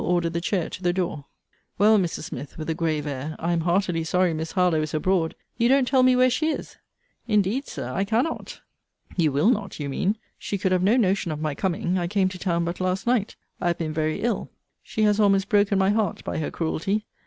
[0.03, 1.25] order the chair to the door.
[1.77, 2.23] Well, Mrs.
[2.23, 5.35] Smith, with a grave air, I am heartily sorry Miss Harlowe is abroad.
[5.59, 6.77] You don't tell me where she is?
[7.27, 8.61] Indeed, Sir, I cannot.
[9.15, 10.17] You will not, you mean.
[10.39, 11.99] She could have no notion of my coming.
[11.99, 13.35] I came to town but last night.
[13.59, 14.49] I have been very ill.
[14.81, 17.05] She has almost broken my heart by her cruelty.